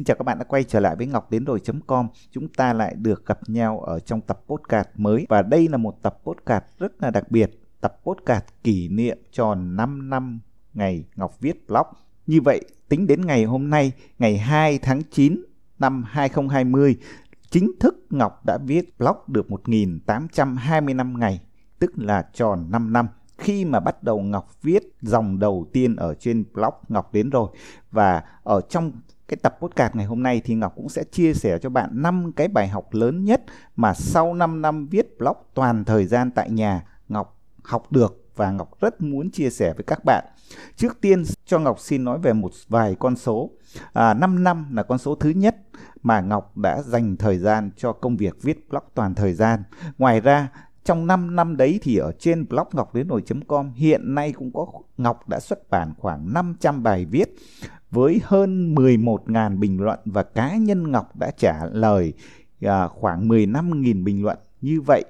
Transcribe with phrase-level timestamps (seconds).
[0.00, 2.08] Xin chào các bạn đã quay trở lại với Ngọc đến rồi.com.
[2.30, 6.02] Chúng ta lại được gặp nhau ở trong tập podcast mới và đây là một
[6.02, 7.50] tập podcast rất là đặc biệt,
[7.80, 10.40] tập podcast kỷ niệm tròn 5 năm
[10.74, 11.86] ngày Ngọc viết blog.
[12.26, 15.44] Như vậy, tính đến ngày hôm nay, ngày 2 tháng 9
[15.78, 16.96] năm 2020,
[17.50, 21.40] chính thức Ngọc đã viết blog được 1.825 ngày,
[21.78, 23.06] tức là tròn 5 năm
[23.40, 27.48] khi mà bắt đầu Ngọc viết dòng đầu tiên ở trên blog Ngọc đến rồi
[27.90, 28.92] và ở trong
[29.30, 32.32] cái tập podcast ngày hôm nay thì Ngọc cũng sẽ chia sẻ cho bạn năm
[32.36, 33.42] cái bài học lớn nhất
[33.76, 38.50] mà sau 5 năm viết blog toàn thời gian tại nhà Ngọc học được và
[38.50, 40.24] Ngọc rất muốn chia sẻ với các bạn.
[40.76, 43.50] Trước tiên cho Ngọc xin nói về một vài con số.
[43.92, 45.56] À, 5 năm là con số thứ nhất
[46.02, 49.62] mà Ngọc đã dành thời gian cho công việc viết blog toàn thời gian.
[49.98, 50.48] Ngoài ra
[50.84, 54.66] trong 5 năm đấy thì ở trên blog ngọc đến nổi.com hiện nay cũng có
[54.96, 57.34] Ngọc đã xuất bản khoảng 500 bài viết
[57.90, 62.12] với hơn 11.000 bình luận và cá nhân Ngọc đã trả lời
[62.60, 64.38] à, khoảng 15.000 bình luận.
[64.60, 65.04] Như vậy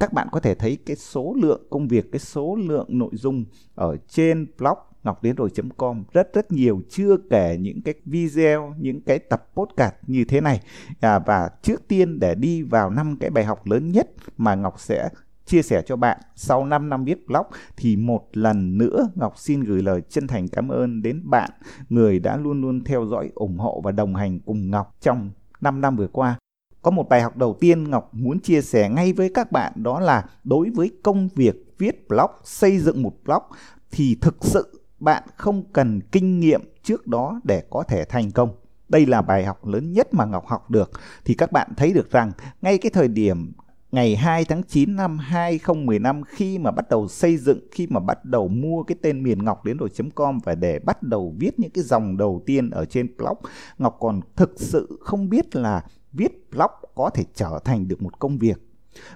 [0.00, 3.44] các bạn có thể thấy cái số lượng công việc, cái số lượng nội dung
[3.74, 9.00] ở trên blog ngọc đến rồi.com rất rất nhiều chưa kể những cái video những
[9.00, 10.60] cái tập podcast như thế này
[11.00, 14.80] à, và trước tiên để đi vào năm cái bài học lớn nhất mà ngọc
[14.80, 15.08] sẽ
[15.50, 19.64] chia sẻ cho bạn sau 5 năm viết blog thì một lần nữa Ngọc xin
[19.64, 21.50] gửi lời chân thành cảm ơn đến bạn
[21.88, 25.80] người đã luôn luôn theo dõi ủng hộ và đồng hành cùng Ngọc trong 5
[25.80, 26.38] năm vừa qua.
[26.82, 30.00] Có một bài học đầu tiên Ngọc muốn chia sẻ ngay với các bạn đó
[30.00, 33.42] là đối với công việc viết blog, xây dựng một blog
[33.90, 38.50] thì thực sự bạn không cần kinh nghiệm trước đó để có thể thành công.
[38.88, 40.90] Đây là bài học lớn nhất mà Ngọc học được.
[41.24, 43.52] Thì các bạn thấy được rằng ngay cái thời điểm
[43.92, 48.24] ngày 2 tháng 9 năm 2015 khi mà bắt đầu xây dựng, khi mà bắt
[48.24, 51.84] đầu mua cái tên miền ngọc đến rồi.com và để bắt đầu viết những cái
[51.84, 53.38] dòng đầu tiên ở trên blog,
[53.78, 58.18] Ngọc còn thực sự không biết là viết blog có thể trở thành được một
[58.18, 58.56] công việc.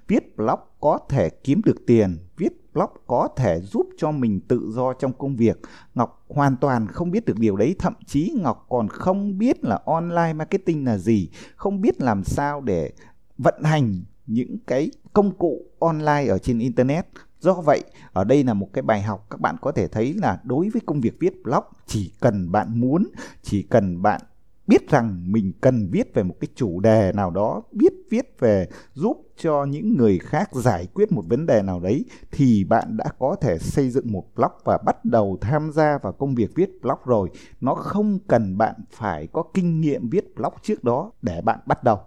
[0.08, 4.70] Viết blog có thể kiếm được tiền, viết blog có thể giúp cho mình tự
[4.74, 5.60] do trong công việc.
[5.94, 9.80] Ngọc hoàn toàn không biết được điều đấy, thậm chí Ngọc còn không biết là
[9.84, 12.92] online marketing là gì, không biết làm sao để
[13.38, 17.06] vận hành những cái công cụ online ở trên internet.
[17.38, 20.40] Do vậy, ở đây là một cái bài học các bạn có thể thấy là
[20.44, 23.08] đối với công việc viết blog chỉ cần bạn muốn,
[23.42, 24.20] chỉ cần bạn
[24.66, 28.68] biết rằng mình cần viết về một cái chủ đề nào đó biết viết về
[28.94, 33.04] giúp cho những người khác giải quyết một vấn đề nào đấy thì bạn đã
[33.18, 36.70] có thể xây dựng một blog và bắt đầu tham gia vào công việc viết
[36.82, 37.30] blog rồi
[37.60, 41.84] nó không cần bạn phải có kinh nghiệm viết blog trước đó để bạn bắt
[41.84, 41.98] đầu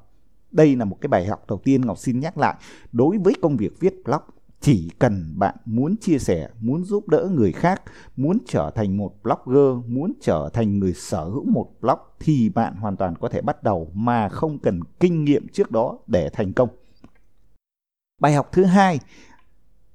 [0.57, 2.55] đây là một cái bài học đầu tiên ngọc xin nhắc lại.
[2.91, 4.21] Đối với công việc viết blog,
[4.61, 7.81] chỉ cần bạn muốn chia sẻ, muốn giúp đỡ người khác,
[8.15, 12.75] muốn trở thành một blogger, muốn trở thành người sở hữu một blog thì bạn
[12.75, 16.53] hoàn toàn có thể bắt đầu mà không cần kinh nghiệm trước đó để thành
[16.53, 16.69] công.
[18.21, 18.99] Bài học thứ hai,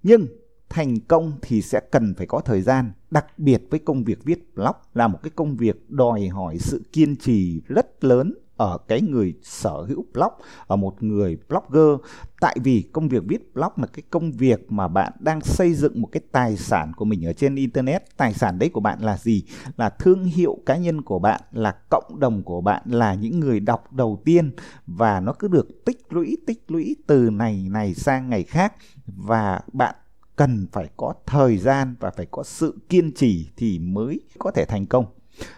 [0.02, 0.26] nhưng
[0.68, 4.54] thành công thì sẽ cần phải có thời gian, đặc biệt với công việc viết
[4.54, 9.00] blog là một cái công việc đòi hỏi sự kiên trì rất lớn ở cái
[9.00, 10.32] người sở hữu blog,
[10.66, 12.00] ở một người blogger.
[12.40, 16.00] Tại vì công việc viết blog là cái công việc mà bạn đang xây dựng
[16.00, 18.16] một cái tài sản của mình ở trên internet.
[18.16, 19.44] Tài sản đấy của bạn là gì?
[19.76, 23.60] Là thương hiệu cá nhân của bạn, là cộng đồng của bạn, là những người
[23.60, 24.50] đọc đầu tiên.
[24.86, 28.74] Và nó cứ được tích lũy tích lũy từ này này sang ngày khác.
[29.06, 29.94] Và bạn
[30.36, 34.64] cần phải có thời gian và phải có sự kiên trì thì mới có thể
[34.64, 35.06] thành công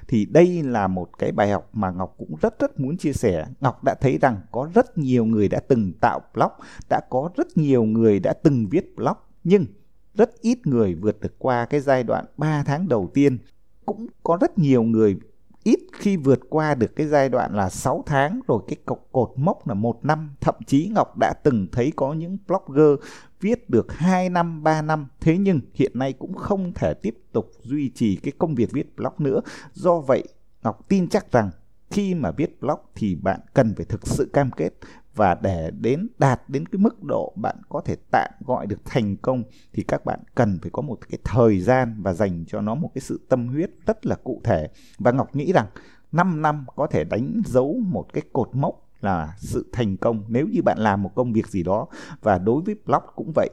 [0.08, 3.46] thì đây là một cái bài học mà Ngọc cũng rất rất muốn chia sẻ.
[3.60, 6.52] Ngọc đã thấy rằng có rất nhiều người đã từng tạo blog,
[6.90, 9.66] đã có rất nhiều người đã từng viết blog, nhưng
[10.14, 13.38] rất ít người vượt được qua cái giai đoạn 3 tháng đầu tiên.
[13.86, 15.16] Cũng có rất nhiều người
[15.64, 19.32] ít khi vượt qua được cái giai đoạn là 6 tháng rồi cái cột, cột
[19.36, 20.34] mốc là một năm.
[20.40, 23.06] Thậm chí Ngọc đã từng thấy có những blogger
[23.40, 25.06] viết được 2 năm 3 năm.
[25.20, 28.96] Thế nhưng hiện nay cũng không thể tiếp tục duy trì cái công việc viết
[28.96, 29.40] blog nữa.
[29.72, 30.24] Do vậy
[30.62, 31.50] Ngọc tin chắc rằng
[31.90, 34.70] khi mà viết blog thì bạn cần phải thực sự cam kết
[35.14, 39.16] và để đến đạt đến cái mức độ bạn có thể tạm gọi được thành
[39.16, 42.74] công, thì các bạn cần phải có một cái thời gian và dành cho nó
[42.74, 44.68] một cái sự tâm huyết rất là cụ thể
[44.98, 45.66] và Ngọc nghĩ rằng
[46.12, 50.46] 5 năm có thể đánh dấu một cái cột mốc là sự thành công nếu
[50.46, 51.86] như bạn làm một công việc gì đó
[52.22, 53.50] và đối với blog cũng vậy,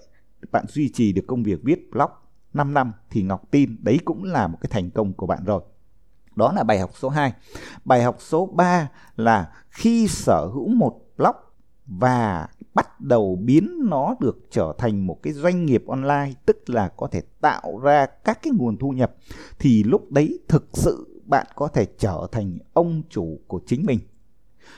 [0.51, 2.09] bạn duy trì được công việc viết blog
[2.53, 5.61] 5 năm thì Ngọc tin đấy cũng là một cái thành công của bạn rồi.
[6.35, 7.33] Đó là bài học số 2.
[7.85, 11.35] Bài học số 3 là khi sở hữu một blog
[11.85, 16.87] và bắt đầu biến nó được trở thành một cái doanh nghiệp online, tức là
[16.87, 19.15] có thể tạo ra các cái nguồn thu nhập,
[19.59, 23.99] thì lúc đấy thực sự bạn có thể trở thành ông chủ của chính mình.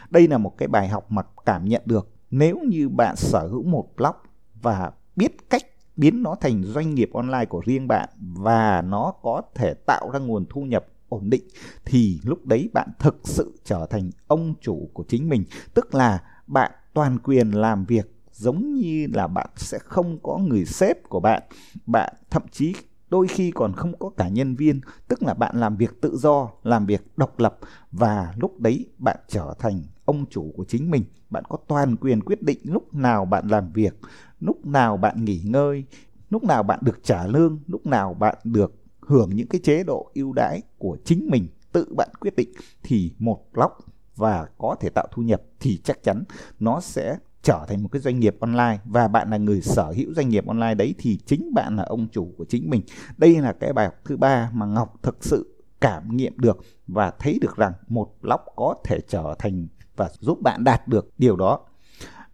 [0.09, 3.63] Đây là một cái bài học mà cảm nhận được nếu như bạn sở hữu
[3.63, 4.15] một blog
[4.61, 5.63] và biết cách
[5.95, 10.19] biến nó thành doanh nghiệp online của riêng bạn và nó có thể tạo ra
[10.19, 11.43] nguồn thu nhập ổn định,
[11.85, 16.23] thì lúc đấy bạn thực sự trở thành ông chủ của chính mình tức là
[16.47, 21.19] bạn toàn quyền làm việc giống như là bạn sẽ không có người sếp của
[21.19, 21.43] bạn.
[21.85, 22.73] Bạn thậm chí
[23.09, 26.49] đôi khi còn không có cả nhân viên, tức là bạn làm việc tự do,
[26.63, 27.59] làm việc độc lập
[27.91, 31.03] và lúc đấy bạn trở thành ông chủ của chính mình.
[31.29, 33.99] Bạn có toàn quyền quyết định lúc nào bạn làm việc,
[34.39, 35.85] lúc nào bạn nghỉ ngơi,
[36.29, 40.11] lúc nào bạn được trả lương, lúc nào bạn được hưởng những cái chế độ
[40.13, 42.51] ưu đãi của chính mình, tự bạn quyết định.
[42.83, 43.71] Thì một blog
[44.15, 46.23] và có thể tạo thu nhập thì chắc chắn
[46.59, 50.13] nó sẽ trở thành một cái doanh nghiệp online và bạn là người sở hữu
[50.13, 52.81] doanh nghiệp online đấy thì chính bạn là ông chủ của chính mình.
[53.17, 56.57] Đây là cái bài học thứ ba mà Ngọc thực sự cảm nghiệm được
[56.87, 61.09] và thấy được rằng một blog có thể trở thành và giúp bạn đạt được
[61.17, 61.59] điều đó.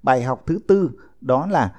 [0.03, 0.91] Bài học thứ tư,
[1.21, 1.75] đó là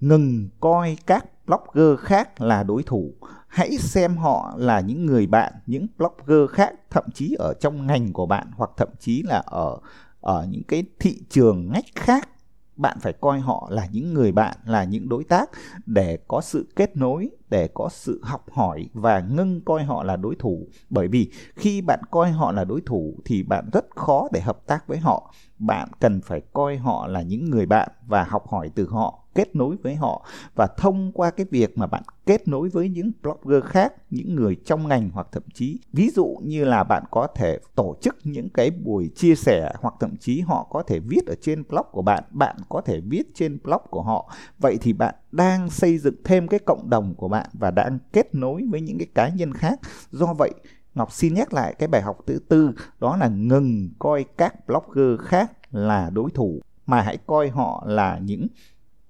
[0.00, 3.14] ngừng coi các blogger khác là đối thủ
[3.56, 8.12] hãy xem họ là những người bạn, những blogger khác, thậm chí ở trong ngành
[8.12, 9.78] của bạn, hoặc thậm chí là ở
[10.20, 12.28] ở những cái thị trường ngách khác.
[12.76, 15.50] Bạn phải coi họ là những người bạn, là những đối tác
[15.86, 20.16] để có sự kết nối, để có sự học hỏi và ngưng coi họ là
[20.16, 20.68] đối thủ.
[20.90, 24.66] Bởi vì khi bạn coi họ là đối thủ thì bạn rất khó để hợp
[24.66, 25.34] tác với họ.
[25.58, 29.56] Bạn cần phải coi họ là những người bạn và học hỏi từ họ kết
[29.56, 33.64] nối với họ và thông qua cái việc mà bạn kết nối với những blogger
[33.64, 37.58] khác, những người trong ngành hoặc thậm chí, ví dụ như là bạn có thể
[37.74, 41.34] tổ chức những cái buổi chia sẻ hoặc thậm chí họ có thể viết ở
[41.42, 44.32] trên blog của bạn bạn có thể viết trên blog của họ.
[44.58, 48.34] Vậy thì bạn đang xây dựng thêm cái cộng đồng của bạn và đang kết
[48.34, 49.80] nối với những cái cá nhân khác.
[50.10, 50.50] Do vậy,
[50.94, 55.20] Ngọc xin nhắc lại cái bài học thứ tư, đó là ngừng coi các blogger
[55.20, 58.46] khác là đối thủ, mà hãy coi họ là những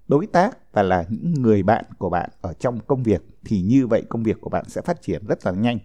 [0.08, 3.86] đối tác và là những người bạn của bạn ở trong công việc thì như
[3.86, 5.78] vậy công việc của bạn sẽ phát triển rất là nhanh.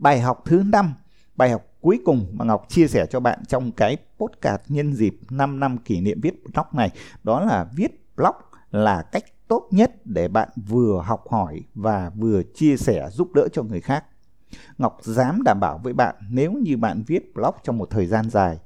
[0.00, 0.94] Bài học thứ năm,
[1.36, 5.16] bài học cuối cùng mà Ngọc chia sẻ cho bạn trong cái podcast nhân dịp
[5.30, 6.90] 5 năm kỷ niệm viết blog này
[7.24, 8.34] đó là viết blog
[8.70, 13.48] là cách tốt nhất để bạn vừa học hỏi và vừa chia sẻ giúp đỡ
[13.52, 14.04] cho người khác.
[14.78, 18.30] Ngọc dám đảm bảo với bạn nếu như bạn viết blog trong một thời gian
[18.30, 18.58] dài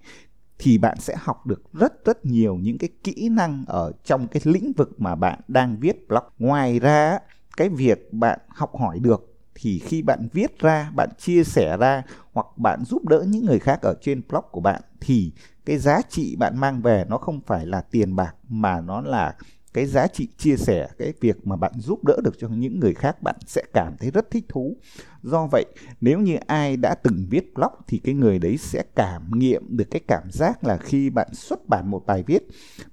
[0.62, 4.42] thì bạn sẽ học được rất rất nhiều những cái kỹ năng ở trong cái
[4.44, 6.22] lĩnh vực mà bạn đang viết blog.
[6.38, 7.18] Ngoài ra
[7.56, 12.02] cái việc bạn học hỏi được thì khi bạn viết ra, bạn chia sẻ ra
[12.32, 15.32] hoặc bạn giúp đỡ những người khác ở trên blog của bạn thì
[15.64, 19.34] cái giá trị bạn mang về nó không phải là tiền bạc mà nó là
[19.74, 22.94] cái giá trị chia sẻ cái việc mà bạn giúp đỡ được cho những người
[22.94, 24.76] khác bạn sẽ cảm thấy rất thích thú
[25.22, 25.64] do vậy,
[26.00, 29.90] nếu như ai đã từng viết blog thì cái người đấy sẽ cảm nghiệm được
[29.90, 32.42] cái cảm giác là khi bạn xuất bản một bài viết,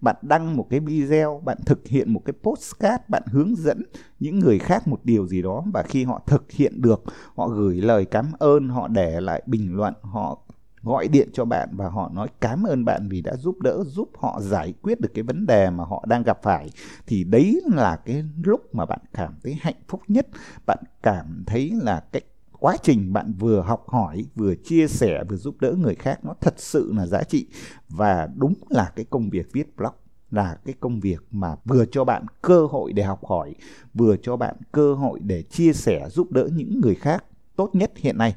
[0.02, 3.82] bạn đăng một cái video, bạn thực hiện một cái postcard, bạn hướng dẫn
[4.20, 7.04] những người khác một điều gì đó và khi họ thực hiện được,
[7.36, 10.42] họ gửi lời cảm ơn, họ để lại bình luận, họ
[10.84, 14.10] gọi điện cho bạn và họ nói cảm ơn bạn vì đã giúp đỡ, giúp
[14.18, 16.70] họ giải quyết được cái vấn đề mà họ đang gặp phải,
[17.08, 20.28] thì đấy là cái lúc mà bạn cảm thấy hạnh phúc nhất.
[20.66, 22.22] Bạn cảm thấy là cái
[22.60, 26.34] quá trình bạn vừa học hỏi, vừa chia sẻ, vừa giúp đỡ người khác nó
[26.42, 27.48] thật sự là giá trị.
[27.90, 29.94] Và đúng là cái công việc viết blog
[30.32, 33.56] là cái công việc mà vừa cho bạn cơ hội để học hỏi,
[33.94, 37.24] vừa cho bạn cơ hội để chia sẻ, giúp đỡ những người khác
[37.56, 38.36] tốt nhất hiện nay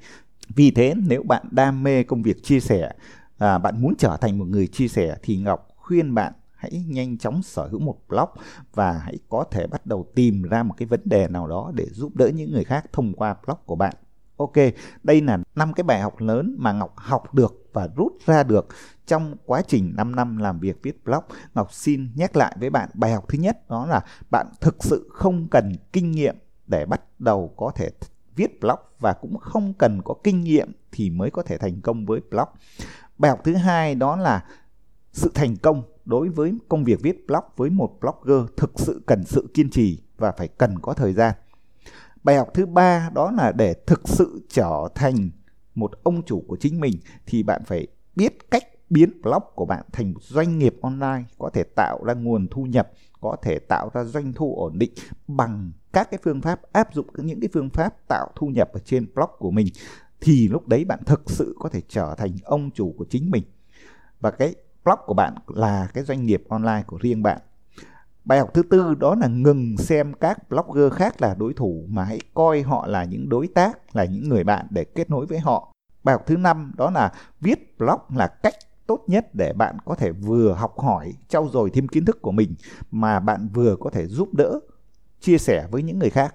[0.56, 2.92] vì thế nếu bạn đam mê công việc chia sẻ,
[3.38, 7.18] à, bạn muốn trở thành một người chia sẻ thì Ngọc khuyên bạn hãy nhanh
[7.18, 8.28] chóng sở hữu một blog
[8.74, 11.86] và hãy có thể bắt đầu tìm ra một cái vấn đề nào đó để
[11.92, 13.94] giúp đỡ những người khác thông qua blog của bạn.
[14.36, 14.52] Ok,
[15.02, 18.68] đây là năm cái bài học lớn mà Ngọc học được và rút ra được
[19.06, 21.24] trong quá trình 5 năm làm việc viết blog.
[21.54, 25.10] Ngọc xin nhắc lại với bạn bài học thứ nhất đó là bạn thực sự
[25.12, 27.90] không cần kinh nghiệm để bắt đầu có thể
[28.36, 32.06] viết blog và cũng không cần có kinh nghiệm thì mới có thể thành công
[32.06, 32.48] với blog.
[33.18, 34.44] Bài học thứ hai đó là
[35.12, 39.24] sự thành công đối với công việc viết blog với một blogger thực sự cần
[39.24, 41.34] sự kiên trì và phải cần có thời gian.
[42.22, 45.30] Bài học thứ ba đó là để thực sự trở thành
[45.74, 46.94] một ông chủ của chính mình
[47.26, 47.86] thì bạn phải
[48.16, 52.14] biết cách biến blog của bạn thành một doanh nghiệp online có thể tạo ra
[52.14, 52.90] nguồn thu nhập,
[53.22, 54.92] có thể tạo ra doanh thu ổn định
[55.28, 58.80] bằng các cái phương pháp áp dụng những cái phương pháp tạo thu nhập ở
[58.84, 59.66] trên blog của mình
[60.20, 63.42] thì lúc đấy bạn thực sự có thể trở thành ông chủ của chính mình
[64.20, 67.38] và cái blog của bạn là cái doanh nghiệp online của riêng bạn
[68.24, 72.04] Bài học thứ tư đó là ngừng xem các blogger khác là đối thủ mà
[72.04, 75.38] hãy coi họ là những đối tác, là những người bạn để kết nối với
[75.38, 75.72] họ.
[76.04, 78.54] Bài học thứ năm đó là viết blog là cách
[78.86, 82.32] tốt nhất để bạn có thể vừa học hỏi, trau dồi thêm kiến thức của
[82.32, 82.54] mình
[82.90, 84.60] mà bạn vừa có thể giúp đỡ,
[85.20, 86.34] chia sẻ với những người khác.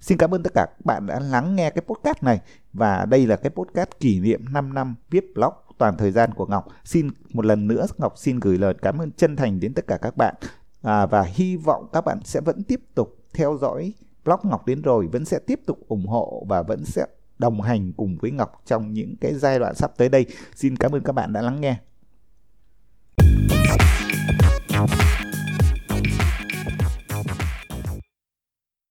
[0.00, 2.40] Xin cảm ơn tất cả các bạn đã lắng nghe cái podcast này
[2.72, 6.46] và đây là cái podcast kỷ niệm 5 năm viết blog toàn thời gian của
[6.46, 6.68] Ngọc.
[6.84, 9.96] Xin một lần nữa Ngọc xin gửi lời cảm ơn chân thành đến tất cả
[9.96, 10.34] các bạn
[10.82, 13.94] à, và hy vọng các bạn sẽ vẫn tiếp tục theo dõi
[14.24, 17.06] blog Ngọc đến rồi, vẫn sẽ tiếp tục ủng hộ và vẫn sẽ
[17.42, 20.26] đồng hành cùng với Ngọc trong những cái giai đoạn sắp tới đây.
[20.54, 21.76] Xin cảm ơn các bạn đã lắng nghe.